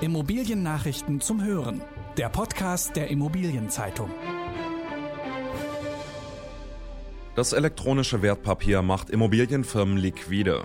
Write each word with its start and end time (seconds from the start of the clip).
Immobiliennachrichten 0.00 1.20
zum 1.20 1.44
Hören. 1.44 1.80
Der 2.16 2.28
Podcast 2.28 2.96
der 2.96 3.08
Immobilienzeitung. 3.10 4.10
Das 7.36 7.52
elektronische 7.52 8.20
Wertpapier 8.20 8.82
macht 8.82 9.08
Immobilienfirmen 9.08 9.96
liquide. 9.96 10.64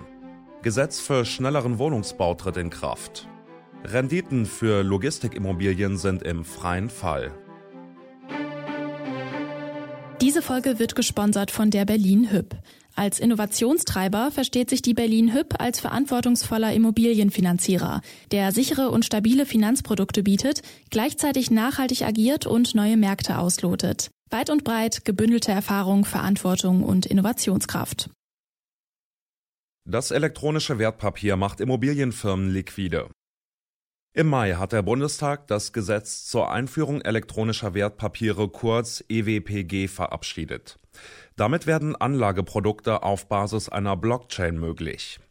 Gesetz 0.64 1.00
für 1.00 1.26
schnelleren 1.26 1.78
Wohnungsbau 1.78 2.34
tritt 2.34 2.58
in 2.58 2.72
Kraft. 2.72 3.28
Renditen 3.84 4.48
für 4.48 4.82
Logistikimmobilien 4.82 5.98
sind 5.98 6.24
im 6.24 6.44
freien 6.44 6.90
Fall. 6.90 7.32
Diese 10.22 10.42
Folge 10.42 10.80
wird 10.80 10.96
gesponsert 10.96 11.52
von 11.52 11.70
der 11.70 11.86
Berlin 11.86 12.32
Hüb. 12.32 12.56
Als 13.00 13.22
Innovationstreiber 13.22 14.30
versteht 14.30 14.70
sich 14.70 14.82
die 14.82 14.94
Berlin 14.94 15.34
Hüb 15.34 15.56
als 15.58 15.80
verantwortungsvoller 15.80 16.74
Immobilienfinanzierer, 16.74 18.02
der 18.34 18.52
sichere 18.52 18.90
und 18.90 19.06
stabile 19.06 19.46
Finanzprodukte 19.46 20.22
bietet, 20.22 20.64
gleichzeitig 20.90 21.50
nachhaltig 21.50 22.02
agiert 22.02 22.46
und 22.46 22.76
neue 22.76 22.98
Märkte 22.98 23.38
auslotet. 23.38 24.12
Weit 24.30 24.50
und 24.50 24.66
breit 24.66 25.06
gebündelte 25.06 25.54
Erfahrung, 25.54 26.04
Verantwortung 26.04 26.84
und 26.84 27.06
Innovationskraft. 27.06 28.10
Das 29.86 30.12
elektronische 30.12 30.78
Wertpapier 30.78 31.38
macht 31.38 31.62
Immobilienfirmen 31.62 32.52
liquide. 32.52 33.10
Im 34.20 34.28
Mai 34.28 34.56
hat 34.56 34.74
der 34.74 34.82
Bundestag 34.82 35.48
das 35.48 35.72
Gesetz 35.72 36.26
zur 36.26 36.52
Einführung 36.52 37.00
elektronischer 37.00 37.74
Wertpapiere 37.74 38.50
kurz 38.50 39.02
EWPG 39.08 39.88
verabschiedet. 39.88 40.78
Damit 41.38 41.68
werden 41.68 41.96
Anlageprodukte 41.96 43.02
auf 43.04 43.30
Basis 43.30 43.70
einer 43.70 43.96
Blockchain 43.96 44.60
möglich. 44.60 45.22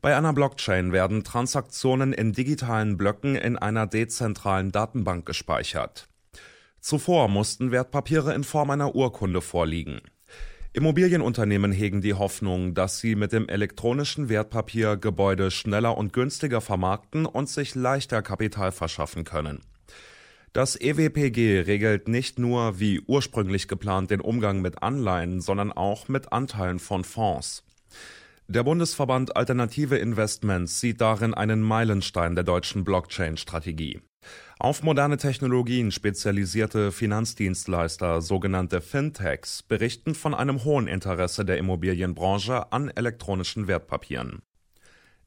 Bei 0.00 0.16
einer 0.16 0.32
Blockchain 0.32 0.90
werden 0.90 1.22
Transaktionen 1.22 2.14
in 2.14 2.32
digitalen 2.32 2.96
Blöcken 2.96 3.36
in 3.36 3.58
einer 3.58 3.86
dezentralen 3.86 4.72
Datenbank 4.72 5.26
gespeichert. 5.26 6.08
Zuvor 6.80 7.28
mussten 7.28 7.72
Wertpapiere 7.72 8.32
in 8.32 8.44
Form 8.44 8.70
einer 8.70 8.94
Urkunde 8.94 9.42
vorliegen. 9.42 10.00
Immobilienunternehmen 10.72 11.72
hegen 11.72 12.00
die 12.00 12.14
Hoffnung, 12.14 12.74
dass 12.74 13.00
sie 13.00 13.16
mit 13.16 13.32
dem 13.32 13.48
elektronischen 13.48 14.28
Wertpapier 14.28 14.96
Gebäude 14.96 15.50
schneller 15.50 15.98
und 15.98 16.12
günstiger 16.12 16.60
vermarkten 16.60 17.26
und 17.26 17.48
sich 17.48 17.74
leichter 17.74 18.22
Kapital 18.22 18.70
verschaffen 18.70 19.24
können. 19.24 19.62
Das 20.52 20.80
EWPG 20.80 21.60
regelt 21.60 22.06
nicht 22.06 22.38
nur 22.38 22.78
wie 22.78 23.00
ursprünglich 23.00 23.66
geplant 23.66 24.12
den 24.12 24.20
Umgang 24.20 24.60
mit 24.60 24.80
Anleihen, 24.80 25.40
sondern 25.40 25.72
auch 25.72 26.06
mit 26.06 26.32
Anteilen 26.32 26.78
von 26.78 27.02
Fonds. 27.02 27.64
Der 28.50 28.64
Bundesverband 28.64 29.36
Alternative 29.36 29.96
Investments 29.96 30.80
sieht 30.80 31.00
darin 31.00 31.34
einen 31.34 31.62
Meilenstein 31.62 32.34
der 32.34 32.42
deutschen 32.42 32.82
Blockchain-Strategie. 32.82 34.00
Auf 34.58 34.82
moderne 34.82 35.18
Technologien 35.18 35.92
spezialisierte 35.92 36.90
Finanzdienstleister, 36.90 38.20
sogenannte 38.20 38.80
Fintechs, 38.80 39.62
berichten 39.62 40.16
von 40.16 40.34
einem 40.34 40.64
hohen 40.64 40.88
Interesse 40.88 41.44
der 41.44 41.58
Immobilienbranche 41.58 42.72
an 42.72 42.88
elektronischen 42.88 43.68
Wertpapieren. 43.68 44.42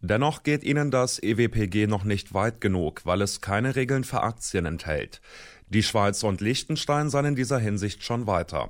Dennoch 0.02 0.44
geht 0.44 0.66
ihnen 0.66 0.92
das 0.92 1.24
EWPG 1.24 1.88
noch 1.88 2.04
nicht 2.04 2.34
weit 2.34 2.60
genug, 2.60 3.06
weil 3.06 3.22
es 3.22 3.40
keine 3.40 3.78
Regeln 3.78 4.04
für 4.04 4.22
Aktien 4.22 4.66
enthält. 4.66 5.22
Die 5.70 5.84
Schweiz 5.84 6.24
und 6.24 6.42
Liechtenstein 6.42 7.10
seien 7.10 7.24
in 7.24 7.36
dieser 7.36 7.60
Hinsicht 7.60 8.04
schon 8.04 8.28
weiter. 8.28 8.70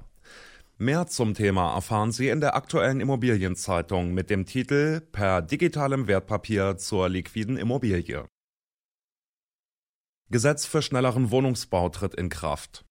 Mehr 0.80 1.06
zum 1.06 1.36
Thema 1.36 1.76
erfahren 1.76 2.12
Sie 2.12 2.30
in 2.30 2.42
der 2.42 2.56
aktuellen 2.56 3.00
Immobilienzeitung 3.00 4.12
mit 4.14 4.32
dem 4.32 4.46
Titel 4.46 5.02
Per 5.02 5.44
digitalem 5.44 6.08
Wertpapier 6.08 6.78
zur 6.78 7.10
liquiden 7.10 7.58
Immobilie. 7.58 8.26
Gesetz 10.32 10.66
für 10.66 10.82
schnelleren 10.82 11.30
Wohnungsbau 11.30 11.90
tritt 11.90 12.16
in 12.16 12.30
Kraft. 12.30 12.86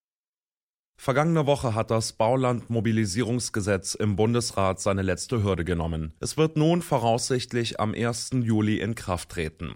Vergangene 0.96 1.46
Woche 1.46 1.74
hat 1.74 1.90
das 1.90 2.12
Baulandmobilisierungsgesetz 2.12 3.96
im 3.96 4.14
Bundesrat 4.14 4.80
seine 4.80 5.02
letzte 5.02 5.42
Hürde 5.42 5.64
genommen. 5.64 6.14
Es 6.20 6.36
wird 6.36 6.56
nun 6.56 6.82
voraussichtlich 6.82 7.80
am 7.80 7.94
1. 7.94 8.30
Juli 8.42 8.78
in 8.78 8.94
Kraft 8.94 9.30
treten. 9.30 9.74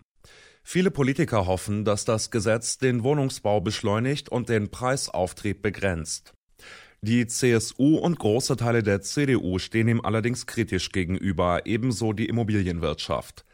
Viele 0.63 0.93
Politiker 0.93 1.47
hoffen, 1.47 1.85
dass 1.85 2.05
das 2.05 2.31
Gesetz 2.31 2.79
den 2.79 3.03
Wohnungsbau 3.03 3.61
beschleunigt 3.61 4.29
und 4.29 4.49
den 4.49 4.71
Preisauftrieb 4.71 5.63
begrenzt. 5.63 6.36
Die 7.03 7.27
CSU 7.27 7.99
und 7.99 8.19
große 8.19 8.57
Teile 8.57 8.83
der 8.83 9.03
CDU 9.03 9.59
stehen 9.59 9.89
ihm 9.89 10.01
allerdings 10.01 10.47
kritisch 10.47 10.91
gegenüber, 10.91 11.67
ebenso 11.67 12.13
die 12.13 12.27
Immobilienwirtschaft. 12.27 13.45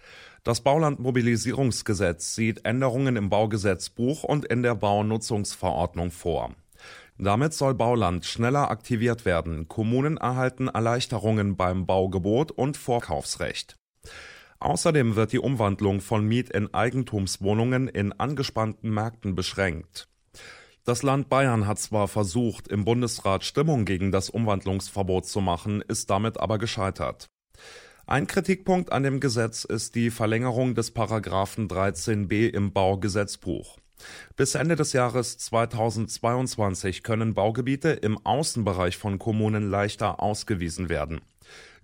Das 0.44 0.60
Baulandmobilisierungsgesetz 0.60 2.34
sieht 2.34 2.64
Änderungen 2.64 3.16
im 3.16 3.28
Baugesetzbuch 3.28 4.24
und 4.24 4.44
in 4.44 4.62
der 4.62 4.74
Baunutzungsverordnung 4.74 6.10
vor. 6.10 6.54
Damit 7.18 7.52
soll 7.54 7.74
Bauland 7.74 8.24
schneller 8.24 8.70
aktiviert 8.70 9.24
werden. 9.24 9.68
Kommunen 9.68 10.16
erhalten 10.16 10.68
Erleichterungen 10.68 11.56
beim 11.56 11.86
Baugebot 11.86 12.50
und 12.50 12.76
Vorkaufsrecht. 12.76 13.76
Außerdem 14.58 15.16
wird 15.16 15.32
die 15.32 15.38
Umwandlung 15.38 16.00
von 16.00 16.26
Miet 16.26 16.50
in 16.50 16.72
Eigentumswohnungen 16.72 17.88
in 17.88 18.12
angespannten 18.12 18.90
Märkten 18.90 19.34
beschränkt. 19.34 20.08
Das 20.84 21.04
Land 21.04 21.28
Bayern 21.28 21.68
hat 21.68 21.78
zwar 21.78 22.08
versucht, 22.08 22.66
im 22.66 22.84
Bundesrat 22.84 23.44
Stimmung 23.44 23.84
gegen 23.84 24.10
das 24.10 24.30
Umwandlungsverbot 24.30 25.26
zu 25.26 25.40
machen, 25.40 25.80
ist 25.80 26.10
damit 26.10 26.40
aber 26.40 26.58
gescheitert. 26.58 27.26
Ein 28.04 28.26
Kritikpunkt 28.26 28.90
an 28.90 29.04
dem 29.04 29.20
Gesetz 29.20 29.62
ist 29.62 29.94
die 29.94 30.10
Verlängerung 30.10 30.74
des 30.74 30.90
Paragraphen 30.90 31.68
13b 31.68 32.48
im 32.48 32.72
Baugesetzbuch. 32.72 33.78
Bis 34.34 34.56
Ende 34.56 34.74
des 34.74 34.92
Jahres 34.92 35.38
2022 35.38 37.04
können 37.04 37.34
Baugebiete 37.34 37.90
im 37.90 38.18
Außenbereich 38.26 38.96
von 38.96 39.20
Kommunen 39.20 39.70
leichter 39.70 40.20
ausgewiesen 40.20 40.88
werden. 40.88 41.20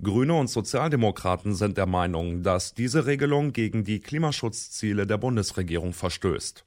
Grüne 0.02 0.34
und 0.34 0.48
Sozialdemokraten 0.48 1.54
sind 1.54 1.78
der 1.78 1.86
Meinung, 1.86 2.42
dass 2.42 2.74
diese 2.74 3.06
Regelung 3.06 3.52
gegen 3.52 3.84
die 3.84 4.00
Klimaschutzziele 4.00 5.06
der 5.06 5.18
Bundesregierung 5.18 5.92
verstößt. 5.92 6.64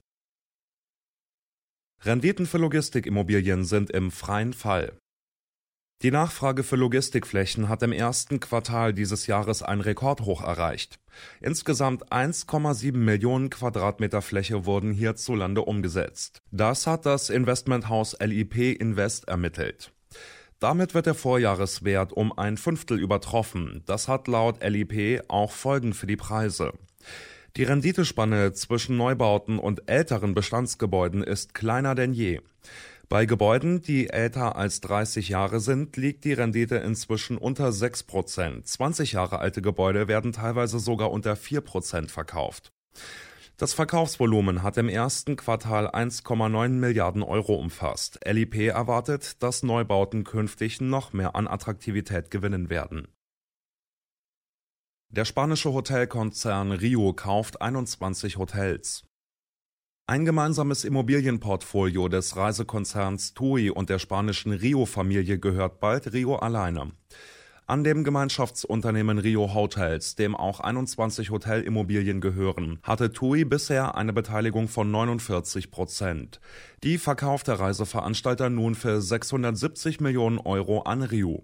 Renditen 2.03 2.47
für 2.47 2.57
Logistikimmobilien 2.57 3.63
sind 3.63 3.91
im 3.91 4.09
freien 4.09 4.53
Fall. 4.53 4.93
Die 6.01 6.09
Nachfrage 6.09 6.63
für 6.63 6.77
Logistikflächen 6.77 7.69
hat 7.69 7.83
im 7.83 7.91
ersten 7.91 8.39
Quartal 8.39 8.91
dieses 8.91 9.27
Jahres 9.27 9.61
ein 9.61 9.81
Rekordhoch 9.81 10.41
erreicht. 10.41 10.99
Insgesamt 11.41 12.11
1,7 12.11 12.97
Millionen 12.97 13.51
Quadratmeter 13.51 14.23
Fläche 14.23 14.65
wurden 14.65 14.93
hierzulande 14.93 15.61
umgesetzt. 15.61 16.41
Das 16.49 16.87
hat 16.87 17.05
das 17.05 17.29
Investmenthaus 17.29 18.17
LIP 18.19 18.81
Invest 18.81 19.27
ermittelt. 19.27 19.93
Damit 20.59 20.95
wird 20.95 21.05
der 21.05 21.13
Vorjahreswert 21.13 22.13
um 22.13 22.35
ein 22.35 22.57
Fünftel 22.57 22.99
übertroffen. 22.99 23.83
Das 23.85 24.07
hat 24.07 24.27
laut 24.27 24.63
LIP 24.63 25.21
auch 25.27 25.51
Folgen 25.51 25.93
für 25.93 26.07
die 26.07 26.17
Preise. 26.17 26.73
Die 27.57 27.63
Renditespanne 27.63 28.53
zwischen 28.53 28.95
Neubauten 28.95 29.59
und 29.59 29.89
älteren 29.89 30.33
Bestandsgebäuden 30.33 31.21
ist 31.21 31.53
kleiner 31.53 31.95
denn 31.95 32.13
je. 32.13 32.39
Bei 33.09 33.25
Gebäuden, 33.25 33.81
die 33.81 34.09
älter 34.09 34.55
als 34.55 34.79
30 34.79 35.27
Jahre 35.27 35.59
sind, 35.59 35.97
liegt 35.97 36.23
die 36.23 36.31
Rendite 36.31 36.77
inzwischen 36.77 37.37
unter 37.37 37.73
6 37.73 38.03
Prozent. 38.03 38.67
20 38.67 39.11
Jahre 39.11 39.39
alte 39.39 39.61
Gebäude 39.61 40.07
werden 40.07 40.31
teilweise 40.31 40.79
sogar 40.79 41.11
unter 41.11 41.35
4 41.35 41.59
Prozent 41.59 42.09
verkauft. 42.09 42.71
Das 43.57 43.73
Verkaufsvolumen 43.73 44.63
hat 44.63 44.77
im 44.77 44.87
ersten 44.87 45.35
Quartal 45.35 45.89
1,9 45.89 46.69
Milliarden 46.69 47.21
Euro 47.21 47.55
umfasst. 47.55 48.17
LIP 48.25 48.69
erwartet, 48.69 49.43
dass 49.43 49.61
Neubauten 49.61 50.23
künftig 50.23 50.79
noch 50.79 51.11
mehr 51.11 51.35
an 51.35 51.49
Attraktivität 51.49 52.31
gewinnen 52.31 52.69
werden. 52.69 53.09
Der 55.13 55.25
spanische 55.25 55.73
Hotelkonzern 55.73 56.71
Rio 56.71 57.11
kauft 57.11 57.61
21 57.61 58.37
Hotels. 58.37 59.03
Ein 60.07 60.23
gemeinsames 60.23 60.85
Immobilienportfolio 60.85 62.07
des 62.07 62.37
Reisekonzerns 62.37 63.33
TUI 63.33 63.71
und 63.71 63.89
der 63.89 63.99
spanischen 63.99 64.53
Rio-Familie 64.53 65.37
gehört 65.37 65.81
bald 65.81 66.13
Rio 66.13 66.37
alleine. 66.37 66.93
An 67.67 67.83
dem 67.83 68.05
Gemeinschaftsunternehmen 68.05 69.19
Rio 69.19 69.53
Hotels, 69.53 70.15
dem 70.15 70.33
auch 70.33 70.61
21 70.61 71.29
Hotelimmobilien 71.29 72.21
gehören, 72.21 72.79
hatte 72.81 73.11
TUI 73.11 73.43
bisher 73.43 73.95
eine 73.95 74.13
Beteiligung 74.13 74.69
von 74.69 74.91
49 74.91 75.71
Prozent. 75.71 76.39
Die 76.85 76.97
verkauft 76.97 77.49
der 77.49 77.59
Reiseveranstalter 77.59 78.49
nun 78.49 78.75
für 78.75 79.01
670 79.01 79.99
Millionen 79.99 80.39
Euro 80.39 80.83
an 80.83 81.03
Rio. 81.03 81.43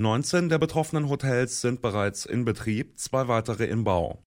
19 0.00 0.48
der 0.48 0.56
betroffenen 0.56 1.10
Hotels 1.10 1.60
sind 1.60 1.82
bereits 1.82 2.24
in 2.24 2.46
Betrieb, 2.46 2.98
zwei 2.98 3.28
weitere 3.28 3.66
in 3.66 3.84
Bau. 3.84 4.24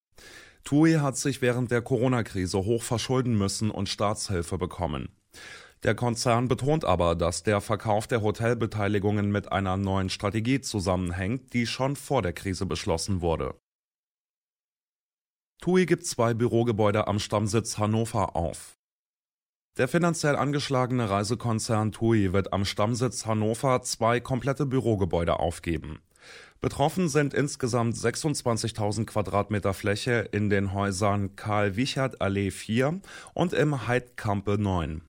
TUI 0.63 0.99
hat 0.99 1.17
sich 1.17 1.41
während 1.41 1.71
der 1.71 1.81
Corona-Krise 1.81 2.59
hoch 2.59 2.83
verschulden 2.83 3.35
müssen 3.35 3.71
und 3.71 3.89
Staatshilfe 3.89 4.59
bekommen. 4.59 5.09
Der 5.81 5.95
Konzern 5.95 6.47
betont 6.47 6.85
aber, 6.85 7.15
dass 7.15 7.41
der 7.41 7.59
Verkauf 7.59 8.05
der 8.05 8.21
Hotelbeteiligungen 8.21 9.31
mit 9.31 9.51
einer 9.51 9.75
neuen 9.75 10.09
Strategie 10.09 10.61
zusammenhängt, 10.61 11.53
die 11.53 11.65
schon 11.65 11.95
vor 11.95 12.21
der 12.21 12.33
Krise 12.33 12.67
beschlossen 12.67 13.21
wurde. 13.21 13.55
TUI 15.59 15.87
gibt 15.87 16.05
zwei 16.05 16.35
Bürogebäude 16.35 17.07
am 17.07 17.17
Stammsitz 17.17 17.79
Hannover 17.79 18.35
auf. 18.35 18.77
Der 19.77 19.87
finanziell 19.87 20.35
angeschlagene 20.35 21.09
Reisekonzern 21.09 21.91
TUI 21.91 22.31
wird 22.31 22.53
am 22.53 22.63
Stammsitz 22.63 23.25
Hannover 23.25 23.81
zwei 23.81 24.19
komplette 24.19 24.67
Bürogebäude 24.67 25.39
aufgeben. 25.39 25.99
Betroffen 26.61 27.09
sind 27.09 27.33
insgesamt 27.33 27.95
26.000 27.95 29.05
Quadratmeter 29.05 29.73
Fläche 29.73 30.29
in 30.31 30.51
den 30.51 30.73
Häusern 30.73 31.35
Karl-Wichert-Allee 31.35 32.51
4 32.51 33.01
und 33.33 33.53
im 33.53 33.87
Heidkampe 33.87 34.59
9. 34.59 35.01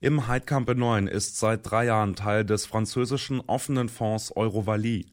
Im 0.00 0.26
Heidkampe 0.26 0.74
9 0.74 1.06
ist 1.06 1.38
seit 1.38 1.70
drei 1.70 1.84
Jahren 1.84 2.16
Teil 2.16 2.46
des 2.46 2.64
französischen 2.64 3.40
offenen 3.40 3.90
Fonds 3.90 4.34
Eurovalie. 4.34 5.04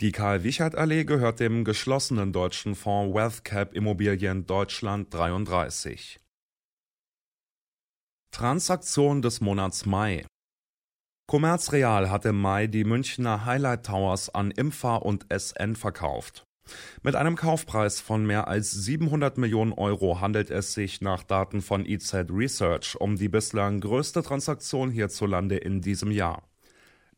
Die 0.00 0.10
Karl-Wichert-Allee 0.10 1.04
gehört 1.04 1.38
dem 1.38 1.64
geschlossenen 1.64 2.32
deutschen 2.32 2.74
Fonds 2.74 3.14
WealthCap 3.14 3.74
Immobilien 3.74 4.44
Deutschland 4.44 5.14
33. 5.14 6.18
Transaktion 8.34 9.22
des 9.22 9.40
Monats 9.40 9.86
Mai. 9.86 10.26
Commerz 11.28 11.70
Real 11.70 12.10
hat 12.10 12.24
im 12.24 12.40
Mai 12.40 12.66
die 12.66 12.82
Münchner 12.82 13.44
Highlight 13.44 13.86
Towers 13.86 14.28
an 14.28 14.50
Imfa 14.50 14.96
und 14.96 15.24
SN 15.32 15.76
verkauft. 15.76 16.42
Mit 17.04 17.14
einem 17.14 17.36
Kaufpreis 17.36 18.00
von 18.00 18.26
mehr 18.26 18.48
als 18.48 18.72
700 18.72 19.38
Millionen 19.38 19.72
Euro 19.72 20.20
handelt 20.20 20.50
es 20.50 20.74
sich 20.74 21.00
nach 21.00 21.22
Daten 21.22 21.62
von 21.62 21.86
EZ 21.86 22.26
Research 22.28 22.96
um 23.00 23.14
die 23.14 23.28
bislang 23.28 23.78
größte 23.78 24.24
Transaktion 24.24 24.90
hierzulande 24.90 25.56
in 25.56 25.80
diesem 25.80 26.10
Jahr. 26.10 26.42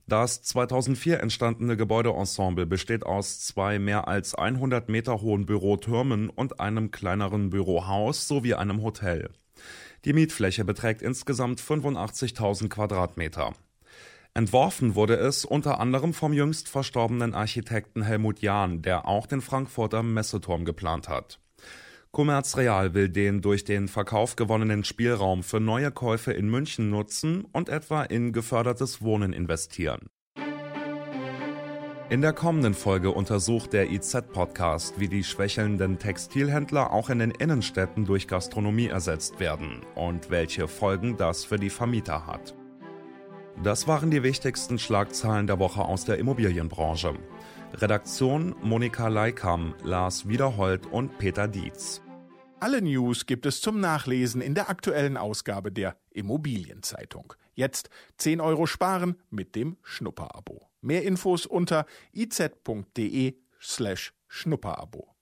Das 0.06 0.42
2004 0.42 1.20
entstandene 1.20 1.78
Gebäudeensemble 1.78 2.66
besteht 2.66 3.06
aus 3.06 3.40
zwei 3.40 3.78
mehr 3.78 4.06
als 4.06 4.34
100 4.34 4.90
Meter 4.90 5.22
hohen 5.22 5.46
Bürotürmen 5.46 6.28
und 6.28 6.60
einem 6.60 6.90
kleineren 6.90 7.48
Bürohaus 7.48 8.28
sowie 8.28 8.52
einem 8.52 8.82
Hotel. 8.82 9.30
Die 10.04 10.12
Mietfläche 10.12 10.64
beträgt 10.64 11.02
insgesamt 11.02 11.60
85.000 11.60 12.68
Quadratmeter. 12.68 13.54
Entworfen 14.34 14.94
wurde 14.94 15.16
es 15.16 15.44
unter 15.44 15.80
anderem 15.80 16.12
vom 16.12 16.32
jüngst 16.32 16.68
verstorbenen 16.68 17.34
Architekten 17.34 18.02
Helmut 18.02 18.40
Jahn, 18.40 18.82
der 18.82 19.08
auch 19.08 19.26
den 19.26 19.40
Frankfurter 19.40 20.02
Messeturm 20.02 20.64
geplant 20.64 21.08
hat. 21.08 21.40
Commerz 22.12 22.56
Real 22.56 22.94
will 22.94 23.08
den 23.08 23.42
durch 23.42 23.64
den 23.64 23.88
Verkauf 23.88 24.36
gewonnenen 24.36 24.84
Spielraum 24.84 25.42
für 25.42 25.60
neue 25.60 25.90
Käufe 25.90 26.32
in 26.32 26.48
München 26.48 26.88
nutzen 26.90 27.44
und 27.52 27.68
etwa 27.68 28.02
in 28.02 28.32
gefördertes 28.32 29.02
Wohnen 29.02 29.32
investieren. 29.32 30.08
In 32.08 32.20
der 32.20 32.32
kommenden 32.32 32.74
Folge 32.74 33.10
untersucht 33.10 33.72
der 33.72 33.90
IZ-Podcast, 33.90 35.00
wie 35.00 35.08
die 35.08 35.24
schwächelnden 35.24 35.98
Textilhändler 35.98 36.92
auch 36.92 37.10
in 37.10 37.18
den 37.18 37.32
Innenstädten 37.32 38.04
durch 38.04 38.28
Gastronomie 38.28 38.86
ersetzt 38.86 39.40
werden 39.40 39.84
und 39.96 40.30
welche 40.30 40.68
Folgen 40.68 41.16
das 41.16 41.44
für 41.44 41.58
die 41.58 41.68
Vermieter 41.68 42.28
hat. 42.28 42.54
Das 43.60 43.88
waren 43.88 44.12
die 44.12 44.22
wichtigsten 44.22 44.78
Schlagzeilen 44.78 45.48
der 45.48 45.58
Woche 45.58 45.84
aus 45.84 46.04
der 46.04 46.18
Immobilienbranche. 46.18 47.14
Redaktion 47.74 48.54
Monika 48.62 49.08
Leikam, 49.08 49.74
Lars 49.82 50.28
Wiederhold 50.28 50.86
und 50.86 51.18
Peter 51.18 51.48
Dietz. 51.48 52.02
Alle 52.60 52.82
News 52.82 53.26
gibt 53.26 53.46
es 53.46 53.60
zum 53.60 53.80
Nachlesen 53.80 54.40
in 54.42 54.54
der 54.54 54.70
aktuellen 54.70 55.16
Ausgabe 55.16 55.72
der 55.72 55.96
Immobilienzeitung. 56.10 57.32
Jetzt 57.54 57.90
10 58.18 58.40
Euro 58.40 58.66
sparen 58.66 59.16
mit 59.28 59.56
dem 59.56 59.76
Schnupperabo. 59.82 60.68
Mehr 60.86 61.02
Infos 61.02 61.46
unter 61.46 61.84
iz.de 62.12 63.34
slash 63.60 64.12
Schnupperabo. 64.28 65.15